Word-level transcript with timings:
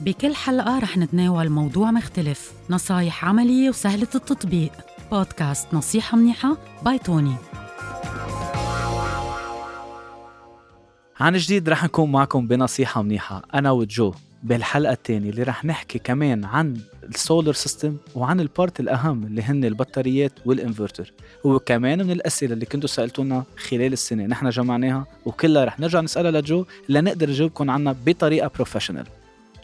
بكل 0.00 0.34
حلقة 0.34 0.78
رح 0.78 0.96
نتناول 0.96 1.48
موضوع 1.48 1.90
مختلف 1.90 2.52
نصايح 2.70 3.24
عملية 3.24 3.68
وسهلة 3.68 4.08
التطبيق. 4.14 4.72
بودكاست 5.10 5.74
نصيحة 5.74 6.18
منيحة 6.18 6.56
by 6.84 6.98
توني. 6.98 7.34
عن 11.20 11.36
جديد 11.36 11.68
رح 11.68 11.84
نكون 11.84 12.12
معكم 12.12 12.46
بنصيحة 12.46 13.02
منيحة. 13.02 13.42
أنا 13.54 13.70
وجو 13.70 14.14
بالحلقة 14.42 14.92
الثانية 14.92 15.30
اللي 15.30 15.42
رح 15.42 15.64
نحكي 15.64 15.98
كمان 15.98 16.44
عن 16.44 16.80
ال 17.08 17.16
solar 17.16 17.54
system 17.54 17.96
وعن 18.14 18.40
ال 18.40 18.48
part 18.48 18.80
الأهم 18.80 19.24
اللي 19.24 19.42
هن 19.42 19.64
البطاريات 19.64 20.32
والإنفرتر. 20.46 21.12
وكمان 21.44 21.98
من 22.06 22.10
الأسئلة 22.10 22.54
اللي 22.54 22.66
كنتوا 22.66 22.88
سألتونا 22.88 23.44
خلال 23.56 23.92
السنة 23.92 24.26
نحن 24.26 24.50
جمعناها 24.50 25.06
وكلها 25.26 25.64
رح 25.64 25.80
نرجع 25.80 26.00
نسألها 26.00 26.30
لجو 26.30 26.64
لنقدر 26.88 27.30
نجاوبكم 27.30 27.70
عنها 27.70 27.96
بطريقة 28.06 28.50
professional 28.54 29.06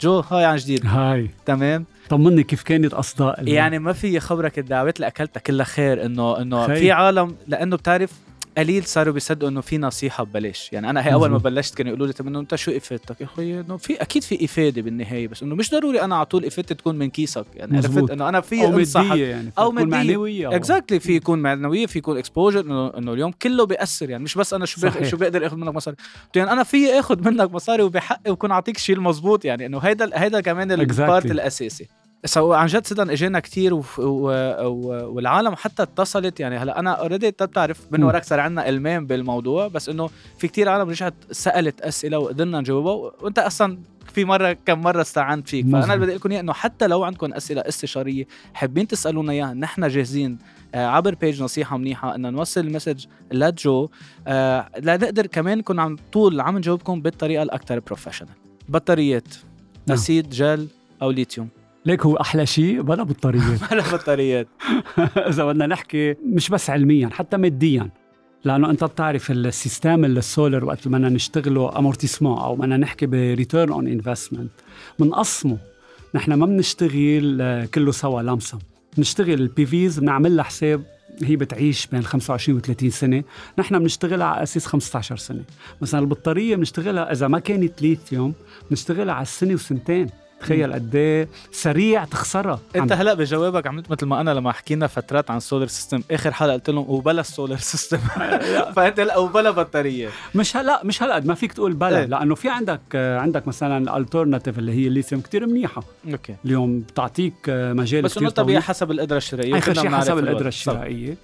جو 0.01 0.19
hi 0.19 0.45
عن 0.45 0.55
جديد. 0.57 0.85
hi. 0.85 1.29
تمام؟ 1.45 1.85
طمني 2.09 2.43
كيف 2.43 2.63
كانت 2.63 2.93
أصداء 2.93 3.47
يعني 3.47 3.79
ما 3.79 3.93
في 3.93 4.19
خبرك 4.19 4.59
الدعوات 4.59 4.95
اللي 4.95 5.07
اكلتها 5.07 5.39
كلها 5.39 5.65
خير 5.65 6.05
إنه 6.05 6.41
إنه. 6.41 6.67
في 6.67 6.91
عالم 6.91 7.35
لأنه 7.47 7.75
بتعرف 7.75 8.11
قليل 8.57 8.83
صاروا 8.85 9.13
بيصدقوا 9.13 9.49
إنه 9.49 9.61
في 9.61 9.77
نصيحة 9.77 10.23
ببلاش 10.23 10.69
يعني 10.73 10.89
أنا 10.89 11.07
هي 11.07 11.13
أول 11.13 11.29
ما. 11.29 11.37
بلشت 11.37 11.75
كانوا 11.75 11.89
يقولوا 11.91 12.07
لي 12.07 12.13
طب 12.13 12.27
إنه 12.27 12.39
أنت 12.39 12.55
شو 12.55 12.71
إفادتك 12.71 13.21
يا 13.21 13.25
أخوي 13.25 13.59
إنه 13.59 13.77
في 13.77 14.01
أكيد 14.01 14.23
في 14.23 14.45
إفادة 14.45 14.81
بالنهاية 14.81 15.27
بس 15.27 15.43
إنه 15.43 15.55
مش 15.55 15.71
ضروري 15.71 16.01
أنا 16.01 16.15
على 16.15 16.25
طول 16.25 16.45
إفادتي 16.45 16.73
تكون 16.73 16.95
من 16.95 17.09
كيسك 17.09 17.45
يعني 17.55 17.77
عرفت. 17.77 18.11
إنه 18.11 18.29
أنا 18.29 18.41
في 18.41 18.65
أو 18.65 18.71
مادية 18.71 19.25
يعني 19.25 19.51
أو 19.57 19.71
مادية. 19.71 19.89
معنوية 19.89 20.55
exactly 20.55 20.99
في 20.99 21.15
يكون 21.15 21.39
معنوية 21.39 21.85
في 21.85 21.99
يكون 21.99 22.17
exposure 22.17 22.59
انه 22.59 22.97
إنه 22.97 23.13
اليوم 23.13 23.31
كله 23.31 23.65
بيأثر 23.65 24.09
يعني 24.09 24.23
مش 24.23 24.35
بس 24.35 24.53
أنا 24.53 24.65
شو 24.65 24.81
صحيح. 24.81 25.07
شو 25.09 25.17
بقدر 25.17 25.45
اخذ 25.47 25.55
منك 25.57 25.75
مصاري 25.75 25.97
يعني 26.35 26.51
أنا 26.51 26.63
في 26.63 26.99
اخذ 26.99 27.29
منك 27.31 27.51
مصاري 27.53 27.83
وبحقي 27.83 28.31
وكون 28.31 28.51
أعطيك 28.51 28.77
شيء 28.77 28.95
المزبوط 28.95 29.45
يعني 29.45 29.65
إنه 29.65 29.77
هيدا 29.79 30.09
هيدا 30.13 30.41
كمان 30.41 30.71
ال 30.71 30.81
part 30.81 31.23
Exactly. 31.27 31.31
الأساسي 31.31 31.87
so 32.25 32.53
عن 32.53 32.67
جد 32.67 32.87
صدقا 32.87 33.13
إجينا 33.13 33.39
كثير 33.39 33.73
وف- 33.73 33.99
و... 33.99 34.29
و... 34.67 35.13
والعالم 35.15 35.55
حتى 35.55 35.83
اتصلت 35.83 36.39
يعني 36.39 36.57
هلا 36.57 36.79
أنا 36.79 36.91
already 36.91 37.31
بتعرف 37.31 37.81
من. 37.91 38.03
وراك 38.03 38.23
صار 38.23 38.39
عندنا 38.39 38.69
المام 38.69 39.05
بالموضوع 39.07 39.67
بس 39.67 39.89
إنه 39.89 40.09
في 40.37 40.47
كثير 40.47 40.69
عالم 40.69 40.89
رجعت 40.89 41.13
سألت 41.31 41.81
أسئلة 41.81 42.19
وقدرنا 42.19 42.59
نجاوبها 42.59 42.93
و- 42.93 43.13
وأنت 43.21 43.39
أصلا 43.39 43.77
في 44.13 44.25
مرة 44.25 44.53
كم 44.65 44.81
مرة 44.81 45.01
استعنت 45.01 45.49
فيك 45.49 45.65
فأنا. 45.65 45.83
اللي 45.83 45.97
بدي 45.97 46.05
أقول 46.05 46.15
لكم 46.19 46.31
إياه 46.31 46.39
إنه 46.39 46.53
حتى 46.53 46.87
لو 46.87 47.03
عندكم 47.03 47.33
أسئلة 47.33 47.61
استشارية 47.61 48.27
حابين 48.53 48.87
تسألونا 48.87 49.31
إياها 49.31 49.53
نحن 49.53 49.87
جاهزين 49.87 50.37
آه، 50.75 50.85
عبر 50.87 51.15
page 51.15 51.43
نصيحة 51.43 51.77
منيحة 51.77 52.15
ان 52.15 52.33
نوصل 52.33 52.61
ال 52.61 52.66
message 52.66 53.05
لجو 53.31 53.89
آه، 54.27 54.69
لنقدر 54.79 55.25
كمان 55.27 55.57
نكون 55.57 55.79
عم 55.79 55.97
طول 56.13 56.41
عم 56.41 56.57
نجاوبكم 56.57 57.01
بالطريقة 57.01 57.43
الاكثر 57.43 57.79
professional 57.79 58.29
بطاريات 58.69 59.27
نعم. 59.87 59.97
acid 59.97 60.29
gel 60.29 60.67
أو 61.01 61.11
ليثيوم 61.11 61.49
ليك 61.85 62.05
هو 62.05 62.15
أحلى 62.15 62.45
شيء 62.45 62.81
بلا 62.81 63.03
بطاريات. 63.03 63.71
ولا 63.71 63.83
بطاريات. 63.93 64.47
إذا 65.29 65.45
بدنا 65.45 65.67
نحكي 65.67 66.15
مش 66.25 66.49
بس 66.49 66.69
علميا 66.69 67.09
حتى 67.13 67.37
ماديا. 67.37 67.89
لأنه 68.43 68.69
أنت 68.69 68.83
بتعرف 68.83 69.31
ال 69.31 69.42
system 69.42 70.05
ال 70.05 70.15
solar 70.15 70.65
وقت 70.65 70.87
ما 70.87 70.97
بدنا 70.97 71.09
نشتغله 71.09 71.79
amortissement 71.79 72.37
أو 72.37 72.55
بدنا 72.55 72.77
نحكي 72.77 73.05
ب 73.05 73.14
return 73.14 73.71
on 73.71 73.87
investment 73.87 74.51
بنقسمه 74.99 75.57
نحن 76.15 76.33
ما 76.33 76.45
بنشتغل 76.45 77.65
كله 77.73 77.91
سوا 77.91 78.21
لمسم 78.21 78.59
بنشتغل 78.97 79.33
ال 79.33 79.65
PVs 79.65 79.99
بنعمل 79.99 80.35
لها 80.35 80.43
حساب 80.43 80.83
هي 81.23 81.35
بتعيش 81.35 81.87
بين 81.87 82.03
25 82.03 82.57
و 82.57 82.61
30 82.61 82.89
سنة. 82.89 83.23
نحن 83.59 83.79
بنشتغلها 83.79 84.27
على 84.27 84.43
أساس 84.43 84.65
15 84.65 85.17
سنة. 85.17 85.43
مثلا 85.81 85.99
البطارية 85.99 86.55
بنشتغلها 86.55 87.11
إذا 87.11 87.27
ما 87.27 87.39
كانت 87.39 87.81
ليثيوم 87.81 88.33
بنشتغلها 88.69 89.13
على 89.13 89.21
السنة 89.21 89.53
وسنتين. 89.53 90.09
تخيل 90.39 90.73
قد 90.73 90.95
إيه 90.95 91.27
سريع 91.51 92.05
تخسرها 92.05 92.59
انت 92.75 92.91
هلا 92.91 93.13
بجوابك 93.13 93.67
عملت 93.67 93.91
مثل 93.91 94.05
ما 94.05 94.21
أنا 94.21 94.31
لما 94.31 94.51
حكينا 94.51 94.87
فترات 94.87 95.31
عن 95.31 95.39
solar 95.39 95.67
system 95.67 96.01
آخر 96.11 96.31
حلقة 96.31 96.53
قلت 96.53 96.69
لهم 96.69 96.89
وبلا 96.89 97.21
ال 97.21 97.27
solar 97.27 97.57
system 97.57 97.97
فأنت 98.75 98.99
هلا 98.99 99.17
وبلا 99.17 99.51
بطارية 99.51 100.09
مش 100.35 100.57
هلا 100.57 100.81
مش 100.83 101.03
هلا 101.03 101.19
ما 101.19 101.33
فيك 101.33 101.53
تقول 101.53 101.73
بلا 101.73 101.99
إيه. 101.99 102.05
لأنه 102.05 102.35
في 102.35 102.49
عندك 102.49 102.81
عندك 102.95 103.47
مثلا 103.47 103.77
ال 103.77 103.84
alternative 103.84 104.59
اللي 104.59 104.71
هي 104.71 104.87
الليثيوم 104.87 105.21
كتير 105.21 105.47
منيحة 105.47 105.83
okay 106.11 106.35
اليوم 106.45 106.79
بتعطيك 106.79 107.33
مجال 107.49 108.01
بس 108.01 108.17
إنه 108.17 108.29
طبيعي 108.29 108.61
حسب 108.61 108.91
القدرة 108.91 109.17
الشرائية 109.17 109.57
اخر 109.57 109.73
شيء 109.73 109.89
حسب. 109.89 110.17
القدرة. 110.17 110.47
الشرائية. 110.47 111.17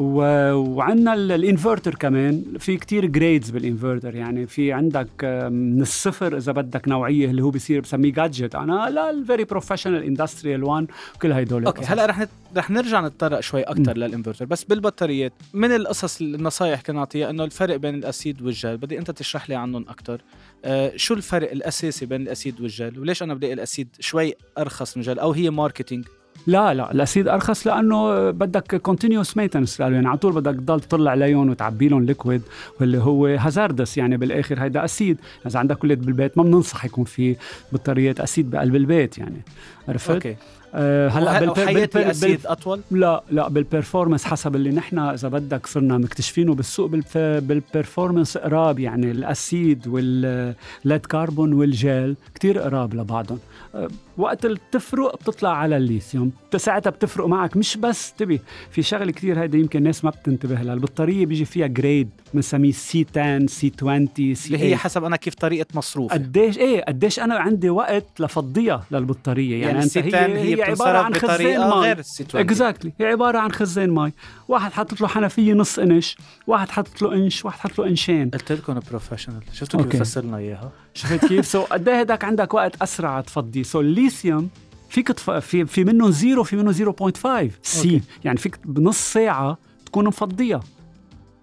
وعندنا 0.00 1.14
ال- 1.14 1.32
الإنفرتر 1.32 1.94
كمان. 1.94 2.44
في 2.58 2.76
كتير 2.76 3.06
grades 3.06 3.50
بال 3.50 3.62
inverter. 3.62 4.14
يعني 4.14 4.46
في 4.46 4.72
عندك 4.72 5.24
من 5.50 5.82
الصفر 5.82 6.36
إذا 6.36 6.52
بدك 6.52 6.88
نوعية 6.88 7.30
اللي 7.30 7.42
هو 7.42 7.50
بيصير 7.50 7.80
بسميه 7.80 8.12
gadget 8.12 8.54
أنا 8.54 8.90
لا 8.90 9.10
ال 9.10 9.17
very 9.17 9.44
professional 9.44 10.02
industrial 10.02 10.64
one 10.64 10.86
كل 11.22 11.32
هدول 11.32 11.66
okay 11.66 11.84
هلأ 11.84 12.06
رح 12.06 12.18
نت... 12.18 12.28
رح 12.56 12.70
نرجع 12.70 13.06
نتطرق 13.06 13.40
شوي 13.40 13.62
أكثر 13.62 13.96
للإنفرتر. 13.96 14.44
بس 14.44 14.64
بالبطاريات 14.64 15.32
من 15.54 15.72
القصص 15.72 16.20
النصائح 16.20 16.80
كنا 16.80 16.96
نعطيها 16.96 17.30
إنه 17.30 17.44
الفرق 17.44 17.76
بين 17.76 17.94
ال 17.94 18.04
acid 18.04 18.42
وال 18.42 18.53
gel. 18.53 18.76
بدي 18.76 18.98
أنت 18.98 19.10
تشرح 19.10 19.48
لي 19.50 19.54
عنهم 19.54 19.82
أكثر 19.88 20.20
آه 20.64 20.92
شو 20.96 21.14
الفرق 21.14 21.50
الأساسي 21.50 22.06
بين 22.06 22.22
ال 22.22 22.30
acid 22.30 22.60
وال 22.60 22.73
gel؟ 22.73 22.98
وليش 22.98 23.22
أنا 23.22 23.34
بدي 23.34 23.52
ال 23.52 23.59
acid 23.59 23.88
شوي 24.00 24.34
أرخص 24.58 24.96
من 24.96 25.02
الجل 25.02 25.18
أو 25.18 25.32
هي 25.32 25.50
marketing 25.50 26.04
لا 26.46 26.74
لا 26.74 26.92
ال 26.92 26.99
acid 26.99 27.28
أرخص 27.28 27.66
لأنه 27.66 28.30
بدك 28.30 28.76
continuous 28.76 29.36
maintenance 29.36 29.80
يعني 29.80 30.08
على 30.08 30.18
طول 30.18 30.32
بدك 30.32 30.54
تضل 30.54 30.80
تطلع 30.80 31.10
عليهم 31.10 31.50
وتعبي 31.50 31.88
لهم 31.88 32.04
liquid 32.04 32.42
واللي 32.80 32.98
هو 32.98 33.26
hazardous 33.26 33.98
يعني 33.98 34.16
بالآخر. 34.16 34.62
هيدا 34.62 34.84
acid. 34.84 35.18
إذا 35.46 35.58
عندك 35.58 35.84
ولاد 35.84 36.06
بالبيت 36.06 36.38
ما 36.38 36.44
بننصح 36.44 36.84
يكون 36.84 37.04
في 37.04 37.36
بطاريات 37.72 38.20
acid 38.20 38.50
بقلب 38.50 38.76
البيت 38.76 39.18
يعني. 39.18 39.42
عرفت؟ 39.88 40.10
okay. 40.10 40.36
آه 40.74 41.08
هلأ. 41.08 41.38
ال 41.96 42.06
acid 42.06 42.46
أطول؟ 42.46 42.80
لا 42.90 43.22
لا 43.30 43.48
بال 43.48 43.60
performance 43.60 44.24
حسب 44.24 44.56
اللي 44.56 44.70
نحن 44.70 44.98
إذا 44.98 45.28
بدك 45.28 45.66
صرنا 45.66 45.98
مكتشفينه 45.98 46.54
بالسوق 46.54 46.86
بالف... 46.90 47.18
بال 47.18 47.37
performance 47.37 48.38
قراب 48.38 48.78
يعني. 48.78 49.10
ال 49.10 49.26
acid 49.26 49.88
وال 49.88 50.27
lead 50.27 51.06
carbon 51.08 51.52
وال 51.52 51.78
gel 51.78 52.16
كتير 52.34 52.58
قراب 52.58 52.94
لبعضهم. 52.94 53.38
أه، 53.74 53.88
وقت 54.18 54.44
اللي 54.44 54.58
بتفرق 54.70 55.16
بتطلع 55.16 55.56
على 55.56 55.76
الليثيوم. 55.76 56.19
ساعتها 56.56 56.90
بتفرق 56.90 57.26
معك. 57.26 57.56
مش 57.56 57.76
بس 57.76 58.12
تبي. 58.12 58.40
في 58.70 58.82
شغلة 58.82 59.12
كتير 59.12 59.42
هيدا 59.42 59.58
يمكن 59.58 59.78
الناس 59.78 60.04
ما 60.04 60.10
بتنتبه 60.10 60.62
لها. 60.62 60.74
البطارية 60.74 61.26
بيجي 61.26 61.44
فيها 61.44 61.66
grade 61.66 62.10
بنسميه 62.34 62.72
سي 62.72 63.06
10 63.16 63.46
سي 63.46 63.72
20 63.78 64.08
سي 64.34 64.46
اللي 64.46 64.58
هي 64.58 64.76
حسب 64.76 65.04
أنا 65.04 65.16
كيف 65.16 65.34
طريقة 65.34 65.66
مصروفي. 65.74 66.14
قديش 66.14 66.58
إيه 66.58 66.84
قديش 66.84 67.20
أنا 67.20 67.34
عندي 67.34 67.70
وقت 67.70 68.20
لفضيها 68.20 68.84
للبطارية. 68.90 69.50
يعني, 69.50 69.64
يعني 69.64 69.82
أنت 69.84 69.98
هي, 69.98 70.14
هي 70.14 70.56
هي 70.56 70.62
عبارة 70.62 70.98
عن 70.98 71.14
خزان 71.14 71.60
مي 71.60 71.74
غير 71.74 71.98
السيتوان 71.98 72.44
exactly 72.44 72.92
هي 73.00 73.06
عبارة 73.06 73.38
عن 73.38 73.52
خزان 73.52 73.90
مي 73.90 74.12
واحد 74.48 74.72
حاطط 74.72 75.00
له 75.00 75.08
حنفية 75.08 75.52
نص 75.52 75.78
إنش 75.78 76.16
واحد 76.46 76.68
حاطط 76.68 77.02
له 77.02 77.14
إنش 77.14 77.44
واحد 77.44 77.58
حاطط 77.58 77.78
له 77.78 77.86
إنشين. 77.86 78.30
قلت 78.30 78.52
لكم 78.52 78.80
professional 78.90 79.42
شفتوا 79.52 79.82
كيف. 79.82 80.02
فسرنا 80.02 80.36
إياها؟ 80.36 80.72
شفت 80.94 81.24
كيف؟ 81.24 81.46
so 81.46 81.62
قد 81.62 81.88
إيه 81.88 82.00
هداك 82.00 82.24
عندك 82.24 82.54
وقت 82.54 82.82
أسرع 82.82 83.20
تفضيه. 83.20 83.62
so 83.62 83.80
الليثيوم 83.80 84.48
فيك 84.90 85.08
تف... 85.08 85.30
في 85.30 85.66
في 85.66 85.84
منهم 85.84 86.10
زيرو 86.10 86.42
في 86.44 86.56
منهم 86.56 86.72
0.5 86.72 87.50
سي. 87.62 88.00
يعني 88.24 88.38
فيك 88.38 88.58
بنص 88.64 89.12
ساعة 89.12 89.58
تكون 89.86 90.06
مفضيها 90.06 90.56
أوكي. 90.56 90.66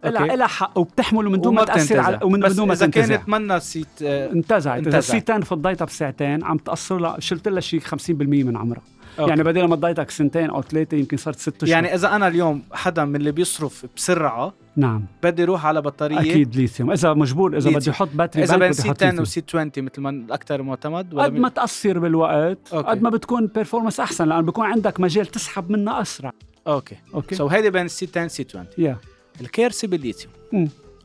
لها 0.09 0.35
لها 0.35 0.47
حق. 0.47 0.77
وبتحمله 0.77 1.29
من 1.29 1.41
دون 1.41 1.55
ما 1.55 1.65
تاثر. 1.65 1.99
على 1.99 2.19
ومن 2.23 2.39
بس 2.39 2.53
دون 2.53 2.67
ما 2.67 2.73
إذا 2.73 2.87
كانت 2.87 3.29
منا 3.29 3.59
سيت 3.59 3.87
آه، 4.03 4.31
انتزعت. 4.31 4.79
إذا 4.79 4.87
انتزعت. 4.87 5.03
السيتان 5.03 5.41
فضيتها 5.41 5.85
بساعتين 5.85 6.43
عم 6.43 6.57
تقصر 6.57 6.97
لها 6.97 7.19
شلت 7.19 7.47
لها 7.47 7.61
شيء 7.61 7.79
50% 7.79 8.43
من 8.43 8.57
عمرها. 8.57 8.81
أوكي. 9.19 9.29
يعني 9.29 9.43
بدل 9.43 9.65
ما 9.65 9.75
ضيتك 9.75 10.09
سنتين 10.09 10.49
أو 10.49 10.61
ثلاثة 10.61 10.97
يمكن 10.97 11.17
صارت 11.17 11.39
ست 11.39 11.63
اشهر 11.63 11.75
يعني 11.75 11.95
إذا 11.95 12.15
أنا 12.15 12.27
اليوم 12.27 12.63
حدا 12.71 13.05
من 13.05 13.15
اللي 13.15 13.31
بيصرف 13.31 13.85
بسرعة 13.95 14.53
نعم. 14.75 15.05
بدي 15.23 15.43
أروح 15.43 15.65
على 15.65 15.81
بطارية. 15.81 16.19
أكيد 16.19 16.55
ليثيوم. 16.55 16.91
إذا 16.91 17.13
مجبور 17.13 17.57
إذا. 17.57 17.69
بده 17.69 17.91
يحط 17.91 18.09
باتري 18.13 18.43
إذا 18.43 18.57
بين 18.57 18.73
سي 18.73 18.87
يحط 18.87 18.95
10 18.95 19.05
ليثيوم. 19.05 19.21
وسي 19.21 19.43
20 19.49 19.71
مثل 19.77 20.01
ما 20.01 20.09
الأكثر 20.09 20.61
معتمد 20.61 21.13
ولا 21.13 21.23
قد 21.23 21.33
ما 21.33 21.49
تقصر 21.49 21.99
بالوقت. 21.99 22.57
قد 22.73 23.01
ما 23.01 23.09
بتكون 23.09 23.47
بيرفورمانس 23.47 23.99
أحسن 23.99 24.27
لأنه 24.27 24.41
بكون 24.41 24.65
عندك 24.65 24.99
مجال 24.99 25.25
تسحب 25.25 25.71
منها 25.71 26.01
أسرع. 26.01 26.31
okay. 26.67 26.95
okay. 27.13 27.35
so 27.35 27.47
هيدي 27.47 27.69
بين 27.69 27.85
ال 27.85 27.96
C 27.96 28.07
10 28.15 28.27
C 28.27 28.45
20 28.49 28.65
يا 28.77 28.97
الكارثه 29.41 29.87
بالليثيوم. 29.87 30.33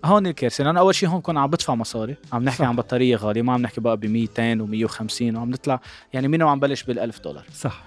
هون 0.04 0.26
الكارثه 0.26 0.64
لأنه 0.64 0.80
أول 0.80 0.94
شيء 0.94 1.08
هون 1.08 1.18
بكون 1.20 1.36
عم 1.36 1.50
بدفع 1.50 1.74
مصاري 1.74 2.14
عم 2.32 2.44
نحكي 2.44 2.58
صح. 2.58 2.68
عن 2.68 2.76
بطارية 2.76 3.16
غالية 3.16 3.42
ما 3.42 3.52
عم 3.52 3.62
نحكي 3.62 3.80
بقى 3.80 3.96
ب 3.96 4.06
200 4.06 4.58
و150 4.88 5.22
وعم 5.22 5.50
نطلع 5.50 5.80
يعني 6.12 6.28
مين 6.28 6.42
عم 6.42 6.60
بلش 6.60 6.82
بال1000 6.82 7.22
دولار. 7.24 7.44
صح. 7.54 7.84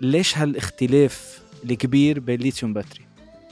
ليش 0.00 0.38
هالاختلاف 0.38 1.40
الكبير 1.64 2.20
بين 2.20 2.38
الليثيوم 2.38 2.72
battery؟ 2.72 3.00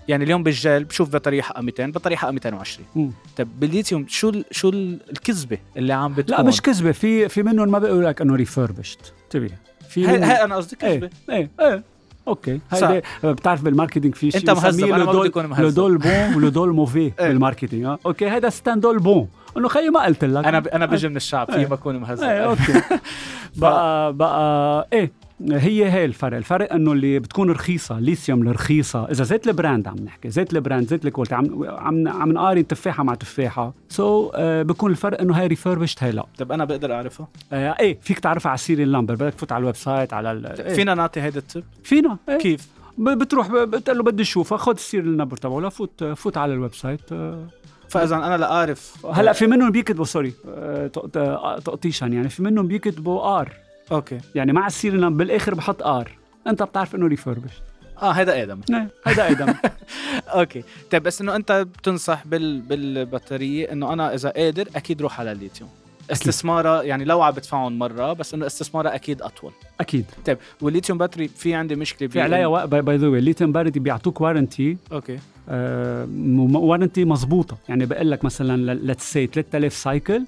يعني 0.09 0.25
اليوم 0.25 0.43
بالجل 0.43 0.85
بشوف 0.85 1.11
بطارية 1.11 1.43
حقها 1.43 1.63
200 1.63 1.87
بطارية 1.91 2.17
حقها 2.17 2.31
220 2.31 2.87
مم. 2.97 3.11
طب 3.37 3.49
بالليثيوم 3.61 4.07
شو 4.09 4.29
ال 4.29 4.45
شو 4.51 4.69
ال- 4.69 4.99
الكذبة 5.11 5.59
اللي 5.77 5.93
عم 5.93 6.15
بتكون؟ 6.15 6.37
لا 6.37 6.43
مش 6.43 6.61
كذبة 6.61 6.93
في 6.93 7.29
في 7.29 7.43
منهم 7.43 7.71
ما 7.71 7.79
بيقول 7.79 8.05
لك 8.05 8.21
إنه 8.21 8.35
refurbished 8.35 9.13
انتبه 9.25 9.51
في 9.89 10.09
هي, 10.09 10.25
هي 10.25 10.45
أنا 10.45 10.57
قصدي 10.57 10.77
إيه 10.83 10.99
كذبه 11.01 11.11
إيه 11.31 11.51
إيه. 11.61 11.83
أوكي 12.29 12.61
صح. 12.73 12.89
هيدا 12.89 13.03
بتعرف 13.25 13.63
بالماركتينج 13.63 14.15
في 14.15 14.31
شيء 14.31 14.41
أنت 14.41 14.51
مهذب، 14.51 14.85
أنا 14.85 14.97
ما 14.97 14.99
لو 14.99 15.05
بدي 15.07 15.13
دول- 15.13 15.27
أكون 15.27 15.47
مهذب. 15.47 15.63
لو 15.65 15.71
دول 15.71 15.99
بون 15.99 16.35
ولو 16.37 16.49
دول 16.49 16.73
موفي 16.73 16.99
إيه. 17.21 17.29
بالماركتينج 17.29 17.85
آه 17.85 17.99
أوكي 18.07 18.29
هذا 18.29 18.49
ستاندول 18.49 18.99
بون 18.99 19.29
إنه 19.57 19.69
خيي 19.69 19.91
ما 19.91 20.05
قلت 20.05 20.25
لك 20.25 20.45
أنا 20.47 20.59
ب... 20.59 20.69
أنا 20.69 20.87
بجي 20.87 21.09
من 21.09 21.17
الشعب 21.17 21.51
في 21.51 21.57
إيه. 21.59 21.67
ما 21.67 21.75
اكون 21.75 21.97
مهزأ 21.97 22.33
إيه 22.33 22.45
أوكي 22.45 22.83
بقى 23.57 24.13
بقى 24.13 24.89
إيه 24.93 25.13
هي 25.51 25.91
هي 25.93 26.05
الفرق. 26.05 26.37
الفرق 26.37 26.73
إنه 26.73 26.93
اللي 26.93 27.19
بتكون 27.19 27.51
رخيصة 27.51 27.99
ليثيوم 28.01 28.43
الرخيصه 28.49 29.05
إذا 29.11 29.25
زيت 29.25 29.47
البراند 29.49 29.89
عم 29.89 29.97
نحكي 30.05 30.31
زيت 30.31 30.53
البراند 30.53 30.89
زيت 30.89 31.05
الكواليتي 31.07 31.35
عم 31.35 31.65
عم 31.65 32.09
عم 32.09 32.33
نقارن 32.33 32.67
تفاحة 32.67 33.05
مع 33.05 33.15
تفاحة. 33.15 33.73
سو 33.89 34.29
so, 34.29 34.33
آه 34.35 34.63
بكون 34.63 34.91
الفرق 34.91 35.21
إنه 35.21 35.35
هاي 35.41 35.47
ريفربشت 35.47 36.03
هاي 36.03 36.13
لا. 36.13 36.27
طب 36.39 36.53
أنا 36.53 36.65
بقدر 36.65 36.93
أعرفها؟ 36.93 37.29
آه 37.53 37.77
إيه 37.81 37.99
فيك 38.03 38.19
تعرفها 38.19 38.51
على 38.51 38.55
ال 38.59 38.64
serial 38.64 38.93
number 38.93 39.15
بدك 39.15 39.35
تفوت 39.35 39.53
على 39.53 39.61
ال 39.61 39.77
website 39.77 40.13
على 40.13 40.33
ال- 40.33 40.47
إيه. 40.61 40.75
فينا 40.75 40.95
نعطي 40.95 41.21
هيدا 41.21 41.39
ال 41.39 41.45
tip 41.45 41.65
فينا 41.85 42.17
إيه. 42.29 42.39
كيف؟ 42.39 42.69
بتروح 42.99 43.49
بتقول 43.53 43.97
له 43.99 44.03
بدي 44.05 44.23
أشوفها. 44.23 44.59
خذ 44.59 44.73
ال 44.73 44.79
serial 44.79 45.17
number 45.17 45.37
تبعه 45.37 45.61
لا 45.61 45.69
فوت 45.69 46.05
فوت 46.05 46.37
على 46.37 46.53
ال 46.55 46.75
website. 46.75 47.13
آه. 47.13 47.47
فإذا 47.89 48.17
أنا 48.17 48.37
لا 48.37 48.53
أعرف. 48.53 49.07
هلا 49.13 49.33
في 49.33 49.47
منهم 49.47 49.71
بيكتبوا 49.71 50.05
sorry 50.05 50.31
تق- 50.93 51.59
تقطيشا 51.59 52.05
يعني 52.05 52.29
في 52.29 52.43
منهم 52.43 52.67
بيكتبوا 52.69 53.41
R. 53.41 53.53
okay. 53.93 54.19
يعني 54.35 54.53
مع 54.53 54.67
ال 54.67 54.73
serial 54.73 55.11
بالآخر 55.11 55.55
بحط 55.55 55.83
R. 55.83 56.11
أنت 56.47 56.63
بتعرف 56.63 56.95
إنه 56.95 57.07
refurbished 57.07 57.53
آه 58.03 58.11
هيدا 58.13 58.43
آدم. 58.43 58.61
هيدا 59.07 59.31
آدم. 59.31 59.55
okay. 60.29 60.65
طيب 60.91 61.03
بس 61.03 61.21
إنه 61.21 61.37
أنت 61.37 61.53
بتنصح 61.53 62.27
بال... 62.27 62.61
بالبطارية 62.61 63.73
إنه 63.73 63.93
أنا 63.93 64.15
إذا 64.15 64.31
قادر 64.31 64.69
أكيد 64.77 65.03
روح 65.03 65.21
على 65.21 65.33
الليثيوم. 65.33 65.71
استثمارها 66.13 66.83
يعني 66.83 67.05
لو 67.05 67.23
عم 67.23 67.33
بدفعهم 67.33 67.79
مرة 67.79 68.13
بس 68.13 68.35
إنه 68.35 68.47
استثمارها 68.47 68.95
أكيد 68.95 69.23
أطول. 69.23 69.53
أكيد. 69.81 70.05
طيب 70.27 70.39
والليثيوم 70.61 70.99
battery 70.99 71.29
في 71.29 71.55
عندي 71.55 71.77
مشكلة 71.77 72.09
في 72.09 72.21
عليها 72.21 72.65
by 72.65 72.97
the 72.97 73.09
way 73.09 73.19
الليثيوم 73.19 73.53
battery 73.53 73.79
بيعطوك 73.79 74.21
warranty 74.21 74.77
okay. 74.93 75.19
warranty 76.55 77.05
مزبوطه 77.05 77.59
يعني 77.69 77.87
بقول 77.87 78.11
لك 78.11 78.25
مثلا 78.25 78.75
let's 78.75 79.13
say 79.13 79.27
3000 79.27 79.75
cycle 79.75 80.25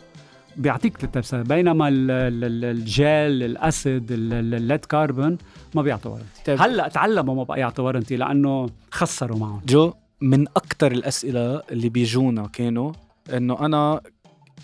بيعطيك 0.56 0.97
3000 0.99 1.27
cycle 1.27 1.49
بينما 1.49 1.89
ال- 1.89 2.11
ال- 2.11 2.45
ال- 2.45 2.65
ال 2.65 2.84
gel 2.84 3.43
ال 3.43 3.55
acid 3.55 4.06
ال 4.12 4.27
lead 4.27 4.85
carbon 4.85 5.39
ما 5.75 5.83
بيعطوا 5.83 6.11
warranty 6.12 6.43
طيب. 6.47 6.61
هلأ 6.62 6.89
تعلموا 6.89 7.35
ما 7.35 7.43
بقى 7.43 7.61
يعطوا 7.61 7.85
warranty 7.85 8.17
لأنه 8.17 8.71
خسروا 8.91 9.39
معهم. 9.39 9.61
جو 9.69 9.93
من 10.21 10.49
أكثر 10.49 10.93
الأسئلة 10.93 11.62
اللي 11.73 11.89
بيجونا 11.89 12.47
كانوا 12.53 12.93
إنه 13.33 13.67
أنا 13.67 14.01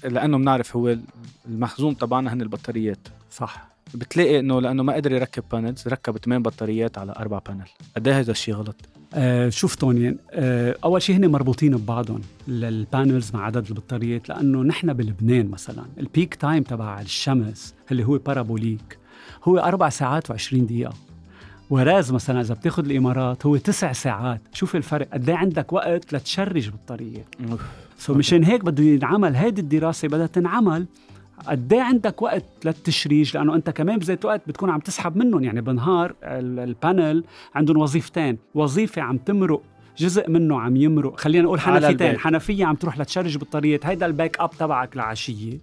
لأنه 0.05 0.39
بنعرف 0.39 0.77
هو 0.77 0.97
المخزون 1.49 1.97
تبعنا 1.97 2.33
هن 2.33 2.43
البطاريات. 2.43 3.09
صح. 3.33 3.71
بتلاقي 3.95 4.39
إنه 4.41 4.61
لأنه 4.61 4.83
ما 4.83 4.93
قدر 4.95 5.13
يركب 5.13 5.45
panels 5.53 5.89
ركب 5.89 6.19
ثمان 6.19 6.43
بطاريات 6.43 6.99
على 6.99 7.13
أربع 7.19 7.39
panel 7.49 7.65
قد 7.97 8.09
إيه 8.09 8.19
هذا 8.19 8.31
الشيء 8.31 8.55
غلط؟ 8.55 8.77
آه 9.15 9.49
شوف 9.49 9.75
توني 9.75 10.17
آه 10.31 10.77
أول 10.85 11.03
شيء 11.03 11.17
هن 11.17 11.31
مربوطين 11.31 11.77
ببعضهم 11.77 12.21
ال 12.49 12.61
panels 12.61 13.31
مع 13.35 13.45
عدد 13.45 13.69
البطاريات 13.69 14.29
لأنه 14.29 14.63
نحن 14.63 14.93
بلبنان 14.93 15.51
مثلا 15.51 15.85
ال 15.99 16.06
peak 16.06 16.35
time 16.35 16.63
تبع 16.63 17.01
الشمس 17.01 17.75
اللي 17.93 18.05
هو 18.05 18.19
parabolic 18.19 18.99
هو 19.45 19.59
أربع 19.59 19.89
ساعات 19.89 20.33
و20 20.33 20.55
دقيقة. 20.55 20.95
whereas 21.71 22.13
مثلا 22.13 22.41
إذا 22.41 22.55
بتاخذ 22.55 22.85
الإمارات 22.85 23.47
هو 23.47 23.57
تسع 23.57 23.93
ساعات. 23.93 24.41
شوف 24.53 24.77
الفرق 24.77 25.09
قد 25.13 25.29
إيه 25.29 25.37
عندك 25.37 25.73
وقت 25.73 26.15
لت 26.15 26.29
charge 26.29 26.71
بطارية. 26.71 27.25
so 27.99 28.15
مشان 28.15 28.45
هيك 28.45 28.65
بده 28.65 28.85
ينعمل 28.85 29.37
هيدي 29.37 29.61
الدراسة 29.61 30.09
بدها 30.09 30.27
تنعمل 30.27 30.87
قد 31.47 31.73
إيه 31.73 31.81
عندك 31.83 32.23
وقت 32.23 32.45
للتشريج؟ 32.65 33.37
لأنه 33.37 33.55
أنت 33.55 33.71
كمان 33.71 33.99
بذات 33.99 34.25
الوقت 34.25 34.43
بتكون 34.47 34.71
عم 34.71 34.81
تسحب 34.81 35.17
منهم. 35.17 35.45
يعني 35.45 35.61
بالنهار 35.61 36.15
ال- 36.23 36.59
ال 36.59 36.70
panel 36.70 37.25
عندهم 37.55 37.77
وظيفتين. 37.77 38.39
وظيفة 38.55 39.03
عم 39.03 39.17
تمرق 39.17 39.63
جزء 39.99 40.31
منه 40.31 40.61
عم 40.61 40.77
يمرق. 40.77 41.21
خلينا 41.21 41.45
نقول 41.45 41.61
حنفيتين. 41.61 42.19
حنفية 42.19 42.65
عم 42.67 42.75
تروح 42.75 42.99
لت 42.99 43.09
charge 43.09 43.39
بطاريه 43.39 43.81
هيدا 43.85 44.07
ال 44.07 44.37
backup 44.41 44.51
تبعك 44.51 44.95
العشيه 44.97 45.59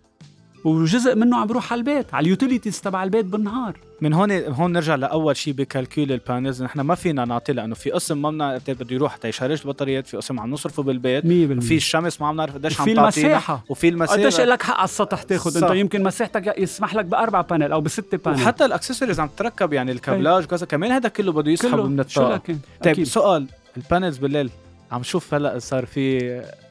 وجزء 0.63 1.15
منه 1.15 1.37
عم 1.37 1.47
بروح 1.47 1.71
على 1.73 1.79
البيت 1.79 2.13
على 2.13 2.23
ال 2.23 2.29
utilities 2.29 2.81
تبع 2.81 3.03
البيت 3.03 3.25
بالنهار. 3.25 3.77
من 4.01 4.13
هون 4.13 4.31
هون 4.31 4.71
نرجع 4.71 4.95
لأول 4.95 5.37
شيء 5.37 5.53
ب 5.53 5.61
calcul 5.61 6.11
ال 6.11 6.19
panels 6.19 6.63
نحن 6.63 6.81
ما 6.81 6.95
فينا 6.95 7.25
نعطي 7.25 7.53
لأنه 7.53 7.75
في 7.75 7.91
قسم 7.91 8.21
ما 8.21 8.31
بنعرف 8.31 8.69
بده 8.69 8.95
يروح 8.95 9.13
حتى 9.13 9.27
يشارج 9.27 9.61
البطاريات 9.65 10.07
في 10.07 10.17
قسم 10.17 10.39
عم 10.39 10.51
نصرفه 10.51 10.83
بالبيت. 10.83 11.23
100% 11.23 11.27
في 11.61 11.75
الشمس 11.75 12.21
ما 12.21 12.27
عم 12.27 12.35
نعرف 12.35 12.53
قديش 12.53 12.81
عم 12.81 12.85
تعطينا. 12.85 13.27
المساحة. 13.27 13.63
وفي 13.69 13.89
المساحة. 13.89 14.21
قديش 14.21 14.39
لك 14.39 14.63
حق 14.63 14.75
على 14.77 14.83
السطح 14.83 15.23
تاخذ. 15.23 15.63
أنت؟ 15.63 15.75
يمكن 15.75 16.03
مساحتك 16.03 16.53
يسمح 16.57 16.95
لك 16.95 17.05
بأربع 17.05 17.41
panel 17.41 17.71
أو 17.71 17.81
بستة 17.81 18.17
panel 18.17 18.41
وحتى 18.41 18.65
الأكسسوارز 18.65 19.19
عم 19.19 19.29
تركب 19.37 19.73
يعني 19.73 19.91
ال 19.91 19.98
câblage 19.98 20.43
وكذا. 20.43 20.65
كمان 20.65 20.91
هذا 20.91 21.09
كله 21.09 21.31
بده 21.31 21.51
يسحب 21.51 21.79
من 21.79 21.99
الطاقة. 21.99 22.57
طيب. 22.83 23.03
سؤال. 23.03 23.47
ال 23.77 23.83
panels 23.83 24.17
بالليل. 24.17 24.49
عم 24.91 25.03
شوف 25.03 25.33
هلأ 25.33 25.59
صار 25.59 25.85
في 25.85 26.19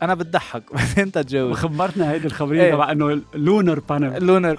أنا 0.02 0.14
بتضحك 0.14 0.62
بعدين 0.74 0.98
أنت 1.04 1.18
تجاوب 1.18 1.50
وخبرتنا 1.50 2.10
هيدي 2.10 2.26
الخبرية 2.26 2.62
إيه. 2.62 2.72
تبع 2.72 2.92
إنه 2.92 3.20
lunar 3.34 3.80
panel 3.80 4.16
ال 4.16 4.23
lunar 4.23 4.56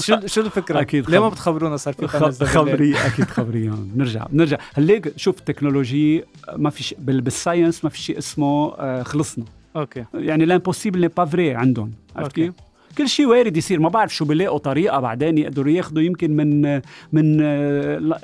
شو 0.00 0.16
شو 0.26 0.40
الفكرة؟ 0.40 0.80
أكيد 0.80 1.10
ليه 1.10 1.18
خب- 1.18 1.22
ما 1.24 1.28
بتخبرونا 1.28 1.76
صار 1.76 1.94
في 1.94 2.06
خ- 2.06 2.16
panels 2.16 2.38
بالليل؟ 2.38 2.56
خبريه 2.56 3.06
أكيد 3.06 3.24
خبريه 3.30 3.70
بنرجع 3.70 4.26
بنرجع 4.30 4.58
هليك 4.74 5.12
شوف 5.16 5.38
ال 5.38 5.46
technology 5.46 6.24
ما 6.56 6.70
في 6.70 6.82
شيء 6.82 6.98
بال- 7.00 7.20
بال 7.20 7.34
science 7.34 7.84
ما 7.84 7.90
في 7.90 7.98
شيء 7.98 8.18
اسمه 8.18 8.74
آه، 8.78 9.02
خلصنا 9.02 9.44
okay 9.76 10.04
يعني 10.14 10.44
l'impossible 10.44 11.00
n'est 11.00 11.08
pas 11.08 11.24
vrai 11.24 11.54
عندهم 11.54 11.92
عرفت. 12.16 12.32
كيف؟ 12.34 12.54
كل 12.98 13.08
شيء 13.08 13.26
وارد 13.26 13.56
يصير. 13.56 13.80
ما 13.80 13.88
بعرف 13.88 14.14
شو 14.14 14.24
بيلاقوا 14.24 14.58
طريقة 14.58 15.00
بعدين 15.00 15.38
يقدروا 15.38 15.72
ياخذوا 15.72 16.02
يمكن 16.02 16.30
من 16.36 16.80
من 17.12 17.38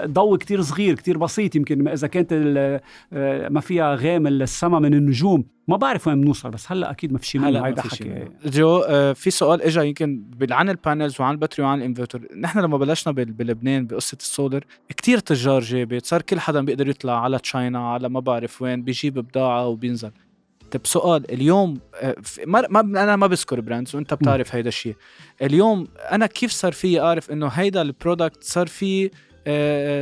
ضوء 0.05 0.37
كتير 0.37 0.63
صغير 0.63 0.95
كتير 0.95 1.19
بسيط. 1.19 1.57
يمكن 1.57 1.89
إذا 1.89 2.07
كانت 2.07 2.29
آه، 3.13 3.49
ما 3.49 3.61
فيها 3.61 3.95
غيم 3.95 4.27
السما 4.27 4.79
من 4.79 4.95
النجوم. 4.95 5.45
ما 5.69 5.77
بعرف 5.77 6.07
وين 6.07 6.21
بنوصل 6.21 6.51
بس 6.51 6.73
هلأ 6.73 6.91
أكيد 6.91 7.13
ما 7.13 7.19
في 7.19 7.27
شيء 7.27 7.41
هلأ 7.41 7.67
هيدا 7.67 7.83
حكي. 7.83 8.25
جو 8.47 8.79
آه، 8.79 9.13
في 9.13 9.31
سؤال 9.31 9.63
اجى 9.63 9.89
يمكن 9.89 10.23
عن 10.51 10.71
ال 10.71 10.78
panels 10.78 11.21
وعن 11.21 11.35
ال 11.35 11.39
battery 11.39 11.65
وعن 11.65 11.79
الإنفرتر. 11.79 12.21
نحن 12.41 12.59
لما 12.59 12.77
بلشنا 12.77 13.13
بلبنان 13.13 13.87
بقصة 13.87 14.19
السولر 14.21 14.65
كتير 14.89 15.19
تجار 15.19 15.61
جابت. 15.61 16.07
صار 16.07 16.23
كل 16.23 16.41
حدا 16.41 16.61
بيقدر 16.61 16.89
يطلع 16.89 17.23
على 17.23 17.39
China 17.39 17.93
على 17.93 18.09
ما 18.09 18.21
بعرف 18.21 18.63
وين 18.63 18.83
بيجيب 18.83 19.15
بضاعة 19.15 19.67
وبينزل. 19.67 20.11
طيب 20.75 20.87
سؤال 20.87 21.31
اليوم 21.31 21.79
آه، 21.95 22.17
ما 22.47 22.67
ما 22.71 22.81
أنا 22.81 23.17
ما 23.17 23.27
بذكر 23.27 23.61
brands 23.61 23.95
وأنت 23.95 24.15
بتعرف 24.15 24.55
هيدا 24.55 24.69
الشيء 24.69 24.97
اليوم 25.43 25.87
أنا 26.13 26.27
كيف 26.27 26.53
صار 26.53 26.73
في 26.73 27.01
أعرف 27.01 27.31
إنه 27.31 27.47
هيدا 27.47 27.83
ال 27.83 27.91
product 27.91 28.45
صار 28.45 28.67
في 28.67 29.11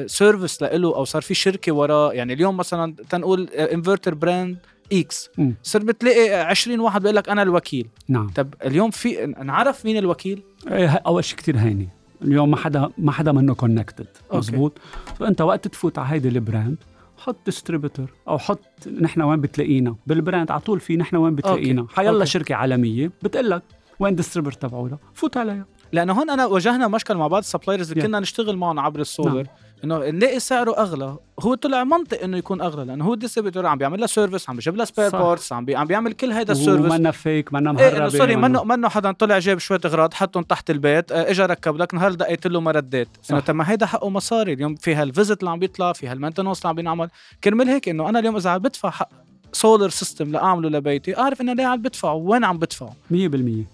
service 0.06 0.62
لإله 0.62 0.96
أو 0.96 1.04
صار 1.04 1.22
في 1.22 1.34
شركة 1.34 1.72
وراه 1.72 2.12
يعني 2.12 2.32
اليوم 2.32 2.56
مثلا 2.56 2.94
تنقول 3.10 3.48
inverter 3.48 4.14
brand 4.14 4.56
X. 4.92 5.30
صرت 5.62 5.84
بتلاقي 5.84 6.34
20 6.34 6.80
واحد 6.80 7.00
بيقول 7.02 7.16
لك 7.16 7.28
أنا 7.28 7.42
الوكيل. 7.42 7.88
نعم. 8.08 8.28
طب 8.28 8.54
اليوم 8.64 8.90
في 8.90 9.34
نعرف 9.44 9.84
مين 9.84 9.96
الوكيل؟ 9.96 10.42
إيه، 10.70 10.88
أول 10.88 11.24
شيء 11.24 11.38
كثير 11.38 11.58
هيني. 11.58 11.88
اليوم 12.22 12.50
ما 12.50 12.56
حدا 12.56 12.90
ما 12.98 13.12
حدا 13.12 13.32
منه 13.32 13.54
connected. 13.54 14.06
مزبوط 14.32 14.78
فأنت 15.18 15.40
وقت 15.40 15.68
تفوت 15.68 15.98
على 15.98 16.08
هيدي 16.08 16.28
ال 16.28 16.36
brand 16.36 16.76
حط 17.22 17.36
distributor 17.46 18.12
أو 18.28 18.38
حط 18.38 18.88
نحن 19.00 19.22
وين 19.22 19.40
بتلاقينا 19.40 19.96
بال 20.06 20.19
brand 20.19 20.50
على 20.50 20.60
طول 20.60 20.80
في 20.80 20.96
نحن 20.96 21.16
وين 21.16 21.34
بتلاقينا. 21.34 21.86
حيلا. 21.94 22.24
شركة 22.24 22.54
عالمية 22.54 23.10
بتقول 23.22 23.50
لك 23.50 23.62
وين 24.00 24.14
distributor 24.14 24.60
تبعولها 24.68 24.98
فوت 25.14 25.36
عليها 25.36 25.66
لأنه 25.92 26.12
هون 26.12 26.30
أنا 26.30 26.46
واجهنا 26.46 26.88
مشكل 26.88 27.14
مع 27.14 27.26
بعض 27.26 27.40
ال 27.42 27.47
suppliers 27.47 27.90
اللي 27.92 28.02
Yeah. 28.02 28.06
كنا 28.06 28.20
نشتغل 28.20 28.56
معهم 28.56 28.78
عبر 28.80 29.00
السولر 29.00 29.34
نعم. 29.36 29.46
إنه 29.84 29.98
نلاقي 30.10 30.40
سعره 30.40 30.78
أغلى. 30.78 31.16
هو 31.40 31.54
طلع 31.54 31.84
منطق 31.84 32.22
إنه 32.22 32.36
يكون 32.36 32.60
أغلى 32.60 32.84
لأنه 32.84 33.04
هو 33.04 33.14
ال 33.14 33.19
distributor 33.19 33.66
عم 33.66 33.78
بيعمل 33.78 33.98
لها 33.98 34.06
service 34.06 34.50
عم 34.50 34.56
بيجيب 34.56 34.76
لها 34.76 34.84
spare. 34.84 35.08
parts 35.10 35.52
عم 35.52 35.64
بي 35.64 35.76
عم 35.76 35.86
بيعمل 35.86 36.12
كل 36.12 36.30
هيدا 36.32 36.52
ال 36.52 36.57
service 36.57 36.92
ومنا 36.92 37.10
فيك 37.10 37.52
منا 37.52 37.70
إنه 37.70 37.80
مهربه 37.80 38.08
سوري 38.08 38.36
منه 38.36 38.64
منه 38.64 38.88
حدا 38.88 39.12
طلع 39.12 39.38
جاب 39.38 39.58
شوية 39.58 39.80
اغراض 39.84 40.14
حطهم 40.14 40.42
تحت 40.42 40.70
البيت 40.70 41.12
آه، 41.12 41.30
اجى 41.30 41.42
ركب 41.42 41.76
لك 41.76 41.94
نهار 41.94 42.12
دقيت 42.12 42.46
له 42.46 42.60
ما 42.60 42.70
رديت. 42.70 43.08
إنه 43.30 43.40
طب 43.40 43.54
ما 43.54 43.70
هيدا 43.70 43.86
حقه 43.86 44.08
مصاري 44.08 44.52
اليوم 44.52 44.74
في 44.74 44.94
هال 44.94 45.07
visit 45.07 45.40
اللي 45.40 45.50
عم 45.50 45.58
بيطلع 45.58 45.92
في 45.92 46.06
هال 46.08 46.16
maintenance 46.16 46.58
اللي 46.58 46.68
عم 46.68 46.74
بينعمل. 46.76 47.08
كرمال 47.44 47.68
هيك 47.68 47.88
إنه 47.88 48.08
أنا 48.08 48.18
اليوم 48.18 48.36
إذا 48.36 48.50
عم 48.50 48.58
بدفع 48.58 48.90
حق 48.90 49.08
solar 49.52 49.88
system 49.90 50.32
لأعمله 50.32 50.68
لبيتي 50.68 51.18
أعرف 51.18 51.40
إنه 51.40 51.52
ليه 51.52 51.66
عم 51.66 51.82
بدفعه 51.82 52.14
وين 52.14 52.44
عم 52.44 52.58
بدفعه. 52.58 52.94
100% 53.10 53.14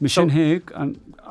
مشان 0.00 0.30
هيك 0.30 0.70
أن- 0.72 0.76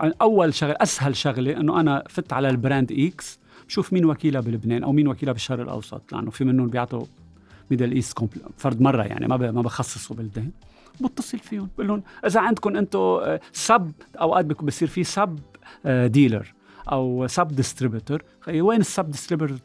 أن- 0.02 0.12
أول 0.22 0.54
شغلة 0.54 0.76
أسهل 0.82 1.16
شغلة 1.16 1.52
إنه 1.58 1.80
أنا 1.80 2.04
فت 2.10 2.34
على 2.34 2.50
ال 2.50 2.57
brand 2.57 2.92
X 2.92 3.40
بشوف 3.68 3.94
مين 3.94 4.06
وكيلها 4.06 4.42
بلبنان 4.42 4.84
أو 4.84 4.92
مين 4.92 5.08
وكيلها 5.08 5.34
بالشرق 5.34 5.60
الأوسط 5.60 6.14
لأنه 6.14 6.32
في 6.32 6.44
منهم 6.44 6.68
بيعطوا 6.68 7.06
Middle 7.72 7.92
East 7.92 8.20
فرد 8.58 8.82
مرة 8.82 9.04
يعني 9.04 9.28
ما 9.28 9.38
ما 9.52 9.62
بخصصوا 9.62 10.16
بلدان. 10.16 10.52
بتصل 11.02 11.40
فيهم 11.40 11.70
بقول 11.76 11.88
لهم 11.88 12.04
إذا 12.26 12.40
عندكم 12.40 12.76
أنتم 12.78 13.20
sub 13.54 13.92
أوقات 14.22 14.46
بصير 14.46 14.88
في 14.88 15.04
sub 15.04 15.40
dealer 15.86 16.54
أو 16.91 17.27
sub 17.28 17.48
distributor 17.48 18.24
وين 18.50 18.79
ال 18.80 18.88
sub 18.88 19.12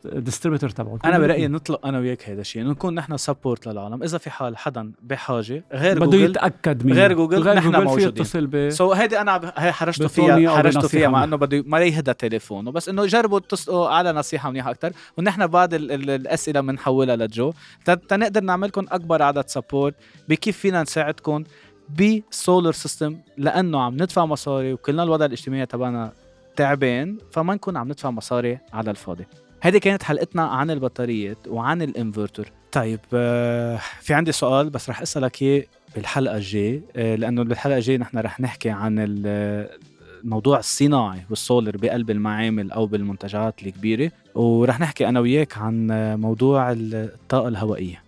distributor 0.04 0.70
تبعه؟ 0.70 0.98
أنا 1.04 1.18
برأيي 1.18 1.48
نطلق 1.48 1.86
أنا 1.86 1.98
وياك 1.98 2.30
هذا 2.30 2.40
الشيء 2.40 2.64
نكون 2.64 2.94
نحن 2.94 3.16
support 3.16 3.66
للعالم. 3.66 4.02
إذا 4.02 4.18
في 4.18 4.30
حال 4.30 4.56
حدا 4.56 4.92
بحاجة 5.02 5.64
غير 5.72 5.98
بده 5.98 6.06
جوجل 6.06 6.30
يتأكد 6.30 6.86
مين 6.86 6.94
غير 6.94 7.12
جوجل، 7.12 7.38
غير 7.42 7.54
نحن 7.54 7.70
جوجل 7.72 7.84
موجودين. 7.84 8.08
يتصل 8.08 8.46
ب 8.46 8.70
so 8.70 8.92
هيدي 8.92 9.20
أنا 9.20 9.52
هي 9.56 9.72
حرجته 9.72 10.08
فيها 10.08 10.56
حرجته 10.56 10.88
فيها 10.88 11.08
مع. 11.08 11.24
إنه 11.24 11.36
بده 11.36 11.62
ما 11.66 11.80
يهدى 11.80 12.14
تليفونه 12.14 12.70
بس 12.70 12.88
إنه 12.88 13.06
جربوا 13.06 13.38
تتصلوا 13.38 13.88
على 13.88 14.12
نصيحة 14.12 14.50
منيحة 14.50 14.70
أكثر 14.70 14.92
ونحن 15.18 15.46
بعد 15.46 15.74
ال 15.74 15.92
ال 15.92 16.10
الأسئلة 16.10 16.60
بنحولها 16.60 17.16
لجو. 17.16 17.52
تنقدر 18.08 18.40
نعمل 18.40 18.68
لكم 18.68 18.86
أكبر 18.90 19.22
عدد 19.22 19.48
support 19.48 19.94
بكيف 20.28 20.58
فينا 20.58 20.82
نساعدكم 20.82 21.44
بال 21.88 22.12
solar 22.12 22.72
system 22.72 23.18
لأنه 23.38 23.80
عم 23.80 23.94
ندفع 23.94 24.26
مصاري 24.26 24.72
وكلنا 24.72 25.02
الوضع 25.02 25.24
الاجتماعي 25.24 25.66
تبعنا 25.66 26.12
تعبان 26.56 27.18
فما 27.30 27.54
نكون 27.54 27.76
عم 27.76 27.88
ندفع 27.88 28.10
مصاري 28.10 28.58
على 28.72 28.90
الفاضي. 28.90 29.24
هذه 29.60 29.78
كانت 29.78 30.02
حلقتنا 30.02 30.42
عن 30.42 30.70
البطاريات 30.70 31.48
وعن 31.48 31.82
الانفرتر. 31.82 32.52
طيب 32.72 33.00
آه، 33.14 33.76
في 34.00 34.14
عندي 34.14 34.32
سؤال 34.32 34.70
بس 34.70 34.90
رح 34.90 35.02
أسألك 35.02 35.42
إياه 35.42 35.64
بالحلقة 35.94 36.36
الجاية 36.36 36.82
آه، 36.96 37.14
لأنه 37.14 37.42
بالحلقة 37.42 37.76
الجاية 37.76 37.98
نحن 37.98 38.18
رح 38.18 38.40
نحكي 38.40 38.70
عن 38.70 38.96
الموضوع 38.98 40.58
الصناعي 40.58 41.20
والسولر 41.30 41.76
بقلب 41.76 42.10
المعامل 42.10 42.72
أو 42.72 42.86
بالمنتجعات 42.86 43.62
الكبيرة 43.62 44.10
ورح 44.34 44.80
نحكي 44.80 45.08
أنا 45.08 45.20
وياك 45.20 45.58
عن 45.58 45.86
موضوع 46.20 46.72
الطاقة 46.72 47.48
الهوائية. 47.48 48.02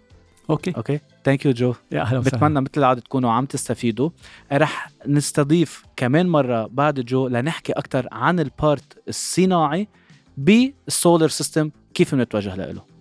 okay. 0.50 0.72
okay؟ 0.76 1.00
thank 1.24 1.46
you 1.46 1.52
جو 1.52 1.74
يا 1.92 2.00
أهلا 2.00 2.18
وسهلا. 2.18 2.36
بتمنى 2.36 2.60
مثل 2.60 2.70
العادة 2.76 3.00
تكونوا 3.00 3.32
عم 3.32 3.46
تستفيدوا. 3.46 4.10
رح 4.52 4.90
نستضيف 5.06 5.84
كمان 5.96 6.28
مرة 6.28 6.66
بعد 6.66 7.00
جو 7.00 7.28
لنحكي 7.28 7.72
أكثر 7.72 8.08
عن 8.12 8.40
ال 8.40 8.53
part 8.53 9.02
الصناعي 9.08 9.88
بال 10.36 10.63
solar 10.63 11.28
system 11.28 11.70
كيف 11.94 12.14
بنتوجه 12.14 12.54
له. 12.56 12.93